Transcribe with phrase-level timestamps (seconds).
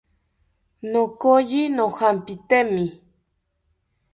[0.91, 2.85] Nokoyi nojampitemi